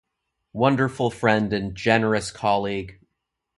Wonderful 0.53 1.11
friend 1.11 1.53
and 1.53 1.75
generous 1.75 2.31
colleague. 2.31 2.99